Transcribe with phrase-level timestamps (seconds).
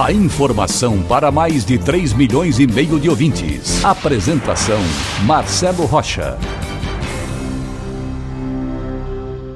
[0.00, 3.84] A informação para mais de 3 milhões e meio de ouvintes.
[3.84, 4.78] Apresentação
[5.26, 6.38] Marcelo Rocha.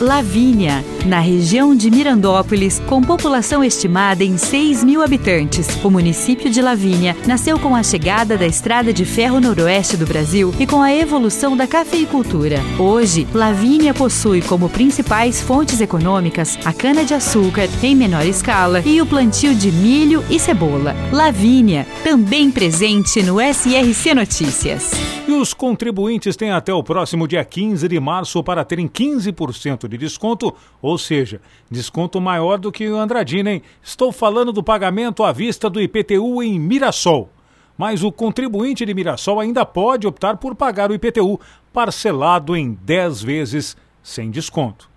[0.00, 5.66] Lavínia, na região de Mirandópolis, com população estimada em 6 mil habitantes.
[5.84, 10.54] O município de Lavínia nasceu com a chegada da Estrada de Ferro Noroeste do Brasil
[10.58, 12.60] e com a evolução da cafeicultura.
[12.78, 19.54] Hoje, Lavínia possui como principais fontes econômicas a cana-de-açúcar em menor escala e o plantio
[19.54, 20.94] de milho e cebola.
[21.12, 24.90] Lavínia, também presente no SRC Notícias.
[25.26, 29.96] E os contribuintes têm até o próximo dia 15 de março para terem 15% de
[29.96, 33.62] desconto, ou seja, desconto maior do que o Andradina, hein?
[33.82, 37.30] Estou falando do pagamento à vista do IPTU em Mirassol.
[37.76, 41.40] Mas o contribuinte de Mirassol ainda pode optar por pagar o IPTU
[41.72, 44.88] parcelado em 10 vezes sem desconto.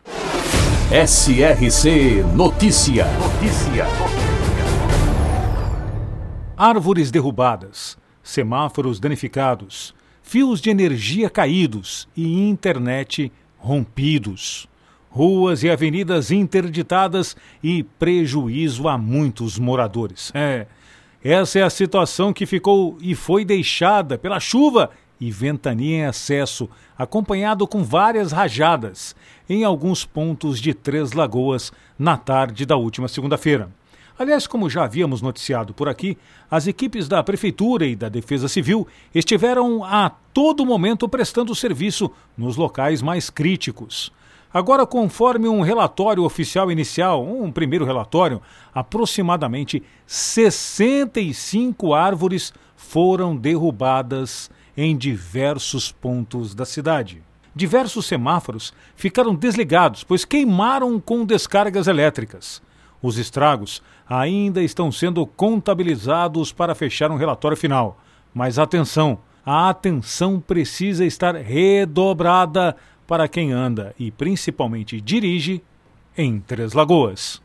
[0.91, 3.05] SRC Notícia.
[3.17, 3.87] Notícia.
[6.55, 14.69] Árvores derrubadas, semáforos danificados, fios de energia caídos e internet rompidos
[15.09, 20.31] ruas e avenidas interditadas e prejuízo a muitos moradores.
[20.35, 20.67] É,
[21.23, 26.69] essa é a situação que ficou e foi deixada pela chuva e ventania em excesso,
[26.97, 29.15] acompanhado com várias rajadas
[29.49, 33.69] em alguns pontos de Três Lagoas na tarde da última segunda-feira.
[34.17, 36.17] Aliás, como já havíamos noticiado por aqui,
[36.49, 42.55] as equipes da Prefeitura e da Defesa Civil estiveram a todo momento prestando serviço nos
[42.55, 44.13] locais mais críticos.
[44.53, 48.41] Agora, conforme um relatório oficial inicial, um primeiro relatório,
[48.73, 57.21] aproximadamente 65 árvores foram derrubadas em diversos pontos da cidade.
[57.55, 62.61] Diversos semáforos ficaram desligados, pois queimaram com descargas elétricas.
[63.01, 67.97] Os estragos ainda estão sendo contabilizados para fechar um relatório final.
[68.33, 72.75] Mas atenção, a atenção precisa estar redobrada
[73.07, 75.63] para quem anda e principalmente dirige
[76.17, 77.44] em Três Lagoas.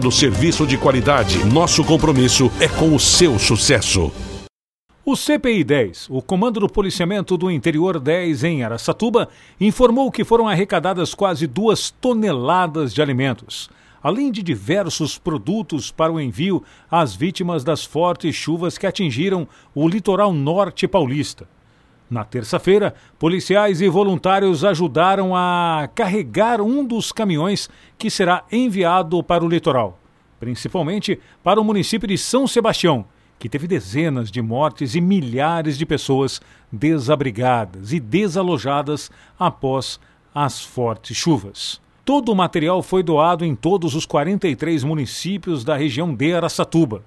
[0.01, 1.45] oferecendo serviço de qualidade.
[1.45, 4.11] Nosso compromisso é com o seu sucesso.
[5.05, 10.47] O CPI 10, o Comando do Policiamento do Interior 10 em Araçatuba, informou que foram
[10.47, 13.69] arrecadadas quase duas toneladas de alimentos,
[14.01, 19.87] além de diversos produtos para o envio às vítimas das fortes chuvas que atingiram o
[19.87, 21.47] litoral norte paulista.
[22.11, 29.45] Na terça-feira, policiais e voluntários ajudaram a carregar um dos caminhões que será enviado para
[29.45, 29.97] o litoral,
[30.37, 33.05] principalmente para o município de São Sebastião,
[33.39, 39.09] que teve dezenas de mortes e milhares de pessoas desabrigadas e desalojadas
[39.39, 39.97] após
[40.35, 41.79] as fortes chuvas.
[42.03, 47.05] Todo o material foi doado em todos os 43 municípios da região de Araçatuba.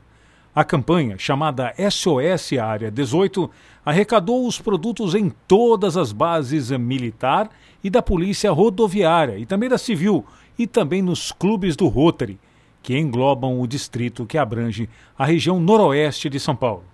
[0.55, 3.51] A campanha, chamada SOS Área 18,
[3.85, 7.51] arrecadou os produtos em todas as bases militar
[7.83, 10.25] e da Polícia Rodoviária e também da Civil
[10.57, 12.39] e também nos clubes do Rotary,
[12.81, 16.85] que englobam o distrito que abrange a região noroeste de São Paulo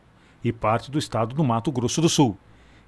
[0.42, 2.38] e parte do estado do Mato Grosso do Sul.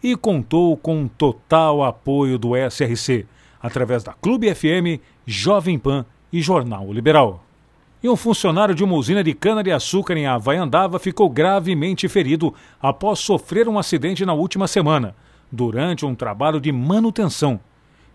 [0.02, 3.26] E contou com total apoio do SRC,
[3.62, 7.44] através da Clube FM, Jovem Pan e Jornal Liberal
[8.02, 13.68] e um funcionário de uma usina de cana-de-açúcar em Havaiandava ficou gravemente ferido após sofrer
[13.68, 15.14] um acidente na última semana,
[15.50, 17.60] durante um trabalho de manutenção.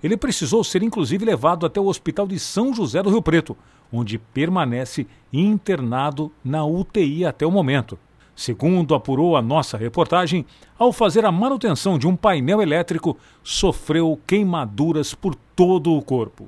[0.04, 3.56] Ele precisou ser inclusive levado até o Hospital de São José do Rio Preto,
[3.92, 7.98] onde permanece internado na UTI até o momento.
[8.36, 10.46] Segundo apurou a nossa reportagem,
[10.78, 16.48] ao fazer a manutenção de um painel elétrico, sofreu queimaduras por todo o corpo.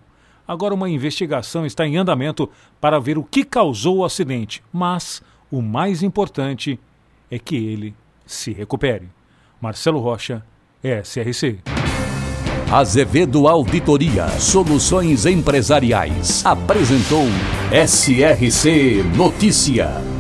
[0.50, 2.50] Agora, uma investigação está em andamento
[2.82, 6.80] para ver o que causou o acidente, mas o mais importante
[7.30, 7.94] é que ele
[8.26, 9.08] se recupere.
[9.62, 10.44] Marcelo Rocha,
[10.84, 11.60] SRC.
[12.72, 17.28] Azevedo Auditoria Soluções Empresariais apresentou
[17.72, 20.19] SRC Notícia.